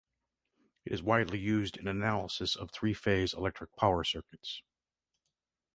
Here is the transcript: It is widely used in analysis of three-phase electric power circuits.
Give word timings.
It 0.83 0.93
is 0.93 1.03
widely 1.03 1.37
used 1.37 1.77
in 1.77 1.87
analysis 1.87 2.55
of 2.55 2.71
three-phase 2.71 3.35
electric 3.35 3.75
power 3.75 4.03
circuits. 4.03 4.63